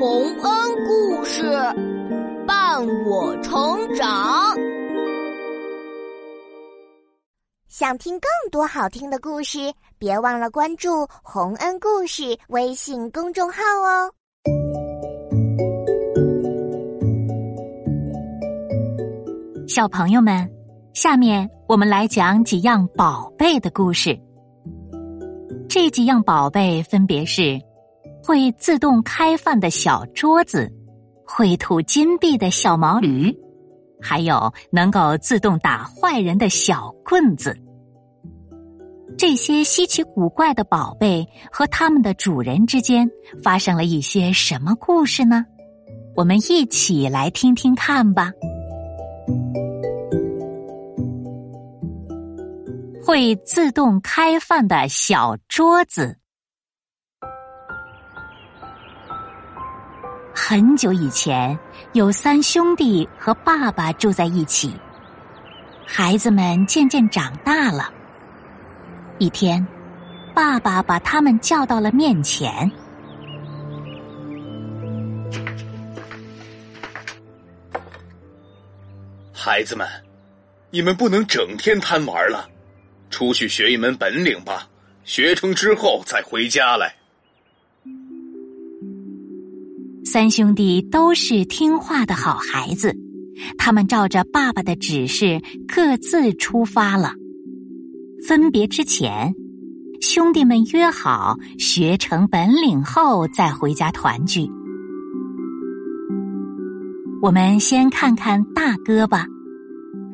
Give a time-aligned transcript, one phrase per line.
[0.00, 1.42] 洪恩故事
[2.46, 4.54] 伴我成长。
[7.68, 14.10] 想听更多好听的故事，别忘了关注洪恩故事微信公众号哦。
[19.68, 20.50] 小朋友们，
[20.92, 24.18] 下面我们来讲几样宝贝的故事。
[25.68, 27.60] 这几样宝贝分别是。
[28.26, 30.72] 会自动开饭的小桌子，
[31.26, 33.30] 会吐金币的小毛驴，
[34.00, 37.54] 还有能够自动打坏人的小棍子。
[39.18, 43.06] 这些稀奇古怪的宝贝和他们的主人之间
[43.42, 45.44] 发生了一些什么故事呢？
[46.16, 48.32] 我们一起来听听看吧。
[53.04, 56.16] 会自动开饭的小桌子。
[60.46, 61.58] 很久以前，
[61.94, 64.74] 有三兄弟和爸爸住在一起。
[65.86, 67.90] 孩子们渐渐长大了。
[69.16, 69.66] 一天，
[70.34, 72.70] 爸爸把他们叫到了面前。
[79.32, 79.88] 孩子们，
[80.68, 82.46] 你们不能整天贪玩了，
[83.08, 84.68] 出去学一门本领吧。
[85.04, 86.94] 学成之后再回家来。
[90.04, 92.94] 三兄弟都是听话的好孩子，
[93.56, 97.14] 他们照着爸爸的指示各自出发了。
[98.28, 99.34] 分别之前，
[100.00, 104.46] 兄弟们约好学成本领后再回家团聚。
[107.22, 109.26] 我们先看看大哥吧，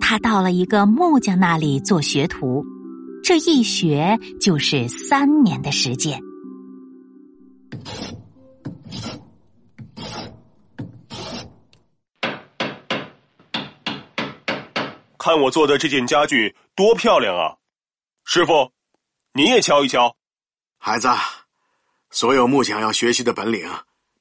[0.00, 2.64] 他到了一个木匠那里做学徒，
[3.22, 6.20] 这一学就是三年的时间。
[15.22, 17.56] 看我做的这件家具多漂亮啊！
[18.24, 18.72] 师傅，
[19.32, 20.16] 你也瞧一瞧。
[20.78, 21.08] 孩子，
[22.10, 23.70] 所有木匠要学习的本领，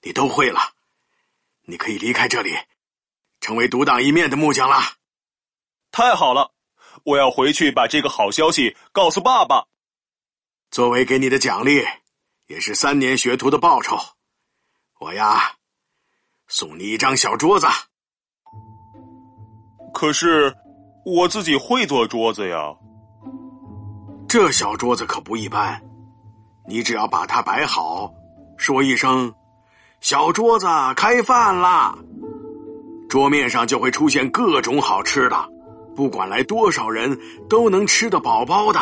[0.03, 0.75] 你都会了。
[1.63, 2.55] 你可以离开这里，
[3.39, 4.77] 成为独当一面的木匠了。
[5.91, 6.51] 太好了！
[7.03, 9.65] 我要回去把这个好消息告诉爸爸。
[10.69, 11.83] 作为给你的奖励，
[12.45, 13.97] 也是三年学徒的报酬，
[14.99, 15.57] 我呀，
[16.47, 17.65] 送你一张小桌子。
[19.95, 20.55] 可是。
[21.03, 22.73] 我自己会做桌子呀，
[24.27, 25.81] 这小桌子可不一般。
[26.67, 28.13] 你只要把它摆好，
[28.55, 29.33] 说一声
[29.99, 31.97] “小桌子开饭啦”，
[33.09, 35.35] 桌面上就会出现各种好吃的，
[35.95, 37.17] 不管来多少人
[37.49, 38.79] 都能吃得饱饱的。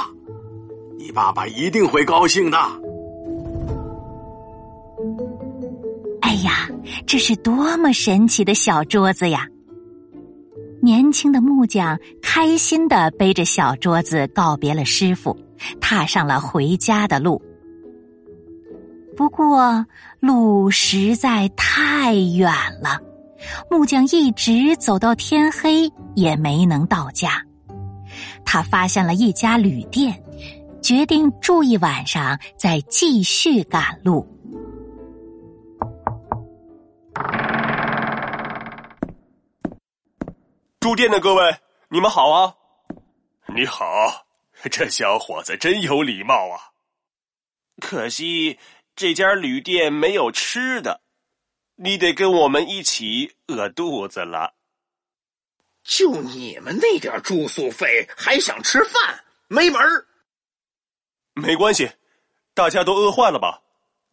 [0.97, 2.57] 你爸爸一定会高兴的。
[6.21, 6.67] 哎呀，
[7.07, 9.47] 这是多么神奇的小桌子呀！
[10.81, 15.37] 年轻的木匠开心的背着小桌子告别了师傅，
[15.81, 17.41] 踏上了回家的路。
[19.17, 19.85] 不过
[20.21, 22.49] 路实在太远
[22.81, 22.99] 了，
[23.69, 27.43] 木匠一直走到天黑也没能到家。
[28.45, 30.23] 他发现了一家旅店，
[30.81, 34.25] 决定住一晚上，再继续赶路。
[40.79, 41.59] 住店的各位，
[41.89, 42.55] 你们好啊！
[43.53, 44.25] 你好，
[44.71, 46.71] 这小伙子真有礼貌啊。
[47.81, 48.57] 可惜
[48.95, 51.01] 这家旅店没有吃的，
[51.75, 54.53] 你得跟我们一起饿肚子了。
[55.83, 59.25] 就你们那点住宿费，还想吃饭？
[59.49, 60.07] 没门儿！
[61.33, 61.91] 没关系，
[62.53, 63.61] 大家都饿坏了吧？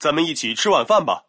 [0.00, 1.25] 咱们一起吃晚饭吧。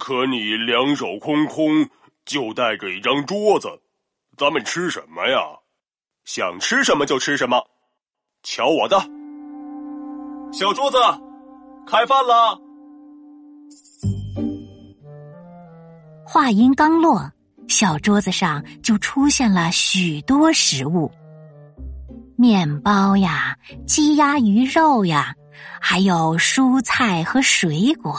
[0.00, 1.88] 可你两手空空，
[2.24, 3.80] 就带着一张桌子。
[4.36, 5.38] 咱们吃什么呀？
[6.24, 7.62] 想吃什么就吃什么。
[8.42, 8.98] 瞧我的，
[10.52, 10.96] 小桌子，
[11.86, 12.58] 开饭了。
[16.26, 17.30] 话音刚落，
[17.68, 21.10] 小桌子上就出现了许多食物：
[22.36, 23.56] 面包呀，
[23.86, 25.34] 鸡鸭鱼肉呀，
[25.80, 28.18] 还有蔬菜和水果。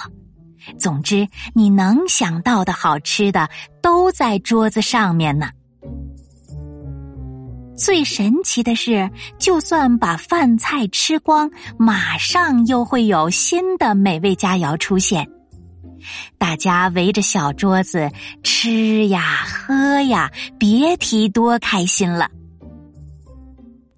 [0.79, 3.49] 总之，你能想到的好吃的
[3.81, 5.49] 都在桌子上面呢。
[7.77, 15.29] 最神奇的是，就算把饭菜吃光，马上又会有新的美味佳肴出现。
[16.37, 18.09] 大家围着小桌子
[18.43, 22.29] 吃呀喝呀，别提多开心了。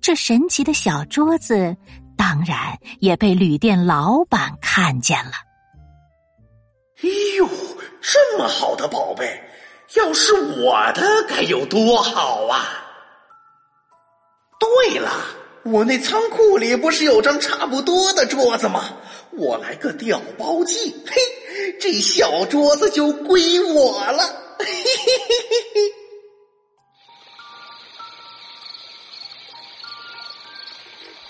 [0.01, 1.75] 这神奇的小桌子，
[2.17, 5.33] 当然也被旅店老板看见了。
[7.03, 7.47] 哎呦，
[8.01, 9.39] 这么好的宝贝，
[9.97, 12.86] 要是我的该有多好啊！
[14.59, 15.11] 对了，
[15.63, 18.93] 我那仓库里不是有张差不多的桌子吗？
[19.31, 21.15] 我来个调包计，嘿，
[21.79, 24.23] 这小桌子就归我了。
[24.57, 25.81] 嘿嘿嘿嘿嘿。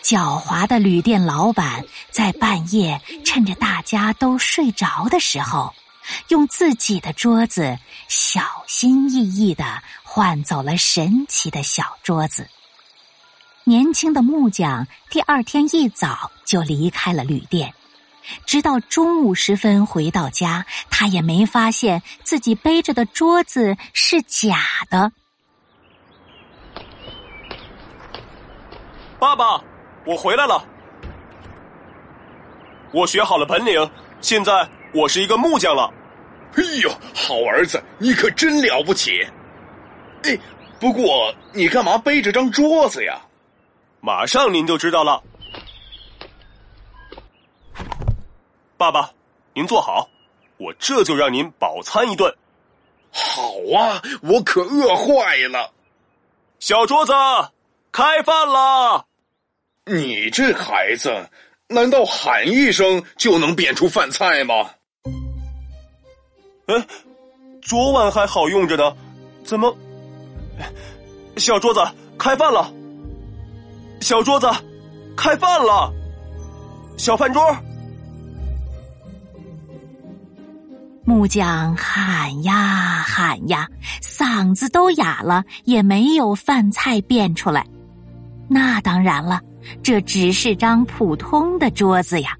[0.01, 5.73] 狡猾的旅店老板在半夜趁着大家都睡着的时候，
[6.29, 7.77] 用自己的桌子
[8.07, 12.47] 小心翼翼的换走了神奇的小桌子。
[13.67, 17.73] 年轻的木匠第二天一早就离开了旅店，
[18.45, 24.55] 直到中午时分回到家，他也没发现自己背着的桌子是假
[24.89, 25.11] 的。
[29.19, 29.61] 爸爸。
[30.05, 30.63] 我回来了，
[32.93, 33.91] 我学好了本领，
[34.21, 35.93] 现在我是一个木匠了。
[36.55, 39.27] 哎呦，好儿子，你可真了不起！
[40.23, 40.39] 哎，
[40.79, 43.19] 不过你干嘛背着张桌子呀？
[43.99, 45.21] 马上您就知道了。
[48.77, 49.11] 爸爸，
[49.53, 50.07] 您坐好，
[50.57, 52.35] 我这就让您饱餐一顿。
[53.11, 55.71] 好啊，我可饿坏了。
[56.59, 57.13] 小桌子，
[57.91, 59.05] 开饭了。
[59.85, 61.29] 你这孩子，
[61.67, 64.71] 难道喊一声就能变出饭菜吗？
[66.67, 66.87] 哎，
[67.61, 68.95] 昨晚还好用着呢，
[69.43, 69.75] 怎么？
[71.37, 71.79] 小桌子
[72.17, 72.71] 开饭了！
[73.99, 74.47] 小桌子
[75.15, 75.93] 开饭了！
[76.97, 77.41] 小饭桌！
[81.03, 83.67] 木匠喊呀喊呀，
[84.01, 87.65] 嗓子都哑了，也没有饭菜变出来。
[88.49, 89.41] 那当然了。
[89.83, 92.37] 这只是张普通的桌子呀，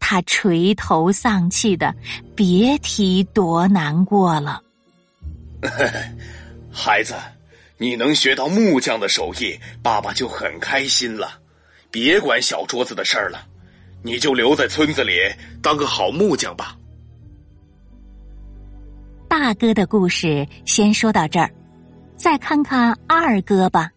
[0.00, 1.94] 他垂头丧气的，
[2.34, 4.60] 别提多难过了。
[6.72, 7.14] 孩子，
[7.82, 11.40] 你能学到木匠的手艺，爸爸就很开心了。
[11.90, 13.46] 别管小桌子的事儿了，
[14.02, 15.14] 你就留在村子里
[15.62, 16.76] 当个好木匠吧。
[19.26, 21.50] 大哥的故事先说到这儿，
[22.16, 23.90] 再看看二哥吧。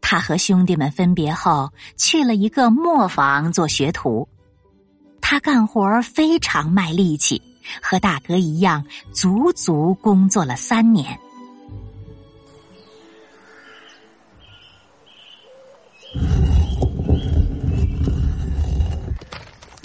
[0.00, 4.26] 他和兄弟们分别后，去了一个磨坊做学徒。
[5.20, 7.42] 他干活非常卖力气，
[7.82, 8.82] 和大哥一样，
[9.12, 11.20] 足足工作了三年。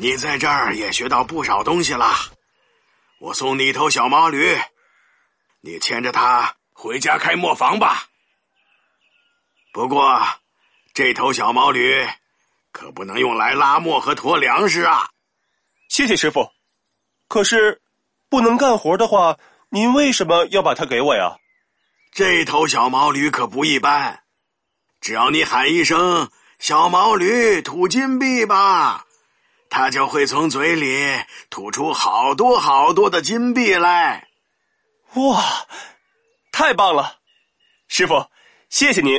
[0.02, 2.12] 你在这儿也学到不少东西了，
[3.20, 4.60] 我送你一头小毛驴，
[5.60, 8.08] 你牵着它回家开磨坊吧。
[9.72, 10.20] 不过，
[10.96, 12.04] 这头小毛驴
[12.72, 15.08] 可不能用来拉磨和驮粮食啊！
[15.88, 16.50] 谢谢师傅。
[17.28, 17.80] 可是，
[18.28, 19.38] 不能干活的话，
[19.70, 21.38] 您为什么要把它给我呀？
[22.12, 24.24] 这头小毛驴可不一般，
[25.00, 29.06] 只要你喊一声“小毛驴吐金币吧”，
[29.74, 31.02] 它就会从嘴里
[31.50, 34.28] 吐出好多好多的金币来。
[35.14, 35.42] 哇，
[36.52, 37.16] 太棒了！
[37.88, 38.26] 师傅，
[38.70, 39.18] 谢谢您。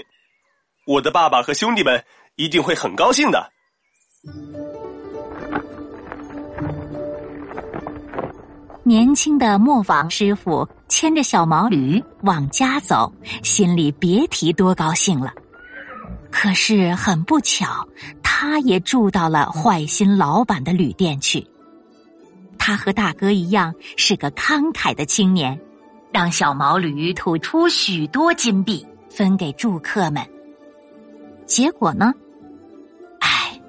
[0.87, 2.04] 我的爸爸和兄弟们
[2.37, 3.50] 一定会很高兴的。
[8.84, 13.11] 年轻的磨坊师傅牵着小毛驴往家走，
[13.42, 15.32] 心里别提多高兴了。
[16.30, 17.87] 可是很不巧，
[18.44, 21.46] 他也住到了坏心老板的旅店去。
[22.58, 25.56] 他和大哥一样是个慷慨的青年，
[26.11, 30.26] 让小毛驴吐出许多金币分给住客们。
[31.46, 32.12] 结果呢？
[33.20, 33.61] 唉，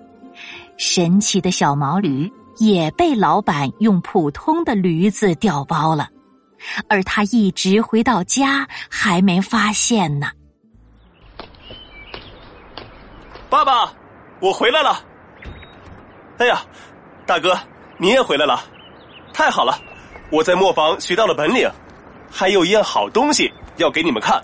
[0.76, 2.28] 神奇的小毛驴
[2.58, 6.10] 也被老板用普通的驴子调包了，
[6.88, 10.32] 而他一直回到家还没发现呢。
[13.52, 13.94] 爸爸，
[14.44, 15.02] 我回来了！
[16.38, 16.62] 哎呀，
[17.26, 17.58] 大哥，
[17.98, 18.62] 你也回来了，
[19.34, 19.80] 太好了！
[20.30, 21.72] 我在磨坊学到了本领，
[22.30, 24.44] 还有一样好东西要给你们看。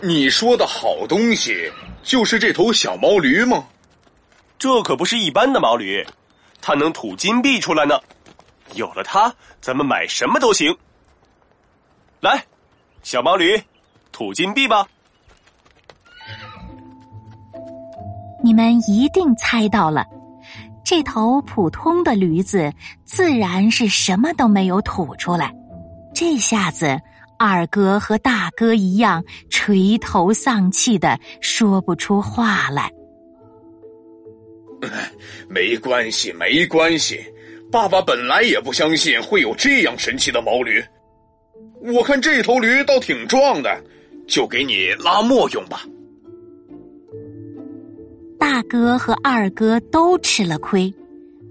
[0.00, 1.70] 你说的好东西。
[2.02, 3.66] 就是这头小毛驴吗？
[4.58, 6.06] 这可不是一般的毛驴，
[6.62, 8.00] 它能吐金币出来呢。
[8.72, 10.74] 有了它，咱们买什么都行。
[12.20, 12.42] 来，
[13.02, 13.62] 小毛驴，
[14.12, 14.86] 吐金币吧！
[18.54, 20.06] 们一定猜到了，
[20.84, 22.72] 这头普通的驴子
[23.04, 25.52] 自然是什么都没有吐出来。
[26.14, 26.98] 这下子。
[27.36, 32.90] 二哥和大哥一样垂头丧气的说不出话来。
[35.50, 37.20] 没关系，没关系，
[37.72, 40.82] 爸爸本来也不相信会有这样神奇的毛驴。
[41.92, 43.82] 我看这头驴倒挺壮的，
[44.28, 45.82] 就给你拉磨用吧。
[48.44, 50.92] 大哥和二哥都吃了亏，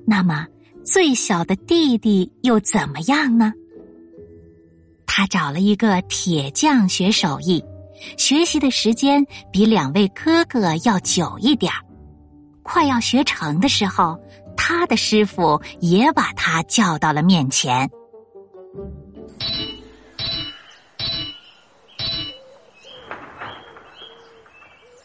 [0.06, 0.46] 那么
[0.86, 3.52] 最小的弟弟又怎么样呢？
[5.08, 7.66] 他找了一个铁匠学手艺，
[8.16, 11.80] 学习的时间比两位哥哥要久一点儿
[12.62, 14.16] 快要学成的时候，
[14.56, 17.90] 他的师傅也把他叫到了面前。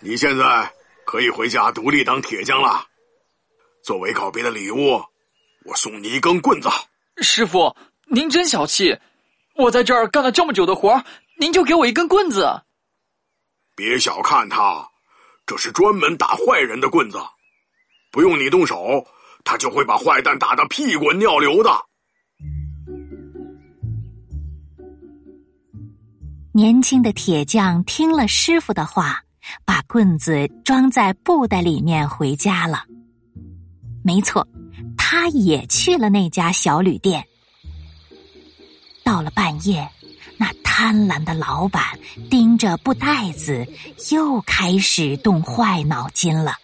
[0.00, 0.70] 你现在
[1.08, 2.84] 可以回家独立当铁匠了。
[3.82, 5.02] 作为告别的礼物，
[5.64, 6.68] 我送你一根棍子。
[7.22, 7.74] 师傅，
[8.10, 8.94] 您真小气！
[9.56, 11.02] 我在这儿干了这么久的活
[11.40, 12.46] 您就给我一根棍子？
[13.74, 14.86] 别小看它，
[15.46, 17.16] 这是专门打坏人的棍子，
[18.12, 19.02] 不用你动手，
[19.44, 21.70] 他就会把坏蛋打得屁滚尿流的。
[26.52, 29.22] 年轻的铁匠听了师傅的话。
[29.64, 32.84] 把棍子装在布袋里面回家了。
[34.04, 34.46] 没错，
[34.96, 37.24] 他也去了那家小旅店。
[39.04, 39.88] 到了半夜，
[40.36, 41.98] 那贪婪的老板
[42.30, 43.66] 盯着布袋子，
[44.10, 46.54] 又开始动坏脑筋了。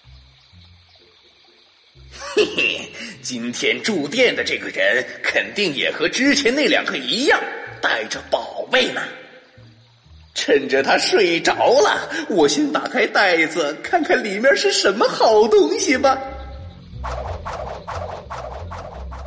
[2.37, 2.89] 嘿嘿，
[3.23, 7.41] 今天住店的这个人肯定也和之前那两个一样，
[7.83, 9.01] 带着宝贝呢。
[10.35, 16.19] 趁着他睡着了，我先打开袋子，看看里面是什么好东西吧。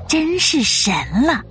[0.07, 0.93] 真是神
[1.25, 1.41] 了！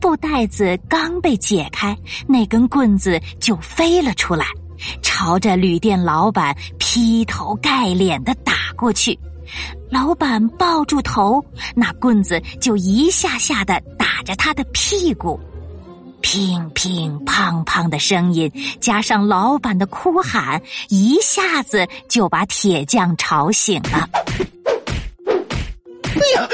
[0.00, 1.96] 布袋子刚被解开，
[2.28, 4.46] 那根棍子就飞了出来，
[5.02, 9.18] 朝着旅店老板劈头盖脸的打过去。
[9.90, 15.38] 老板抱住头，那棍子就一下下的打着他的屁股。
[16.24, 18.50] 乒乒乓乓的声音，
[18.80, 24.08] 加上老板的哭喊，一下子就把铁匠吵醒了。
[25.26, 26.48] 哎呀，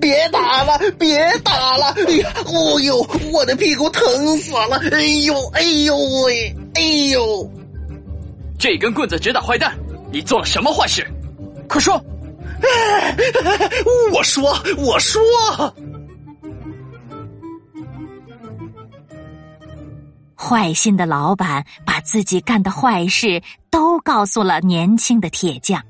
[0.00, 1.92] 别打了，别打了！
[2.06, 4.80] 哎呀，哦呦，我的屁股疼死了！
[4.92, 7.50] 哎呦，哎呦喂，哎呦！
[8.60, 9.76] 这根棍子直打坏蛋，
[10.12, 11.04] 你做了什么坏事？
[11.68, 12.00] 快说！
[14.12, 15.20] 我说，我说。
[20.42, 25.82] 坏心的老板把自己干的坏事都告诉了年轻的铁匠，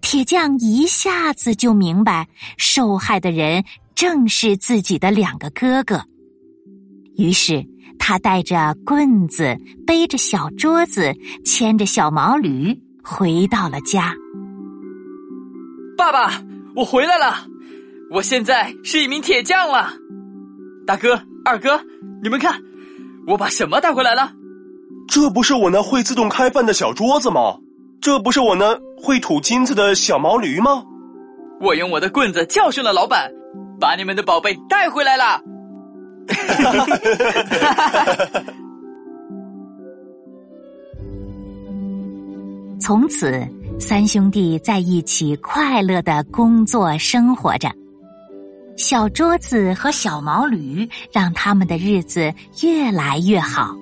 [0.00, 2.26] 铁匠一下子就明白
[2.58, 6.02] 受害的人正是自己的两个哥哥。
[7.16, 7.64] 于是
[7.96, 14.12] 他带着棍子，背着小桌子，牵着小毛驴，回到了家。
[15.96, 16.42] 爸爸，
[16.74, 17.46] 我回来了，
[18.10, 19.92] 我现在是一名铁匠了。
[20.84, 21.80] 大哥、二哥，
[22.20, 22.60] 你们看。
[23.26, 24.32] 我把什么带回来了？
[25.08, 27.56] 这不是我那会自动开饭的小桌子吗？
[28.00, 30.84] 这不是我那会吐金子的小毛驴吗？
[31.60, 33.30] 我用我的棍子教训了老板，
[33.78, 35.40] 把你们的宝贝带回来了。
[42.80, 43.46] 从此，
[43.78, 47.70] 三兄弟在一起快乐的工作生活着。
[48.80, 52.32] 小桌子和小毛驴让他们的日子
[52.62, 53.76] 越来越好。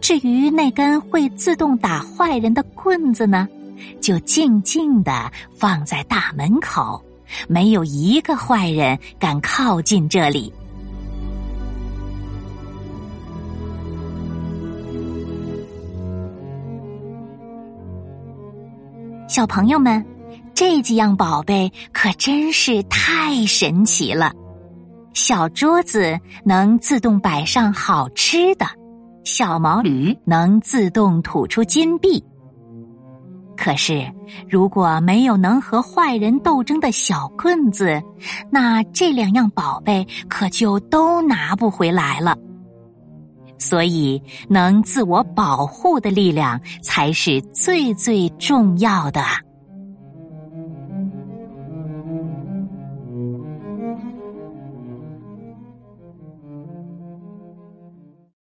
[0.00, 3.46] 至于那根会自动打坏人的棍子呢，
[4.00, 7.00] 就静静的放在大门口，
[7.46, 10.52] 没有一个坏人敢靠近这里。
[19.28, 20.04] 小朋友们。
[20.54, 24.32] 这几样宝贝可真是太神奇了！
[25.14, 28.66] 小桌子能自动摆上好吃的，
[29.24, 32.22] 小毛驴能自动吐出金币。
[33.56, 34.10] 可是，
[34.48, 38.00] 如果没有能和坏人斗争的小棍子，
[38.50, 42.36] 那这两样宝贝可就都拿不回来了。
[43.58, 49.22] 所以，能自我保护的力量才是最最重要的。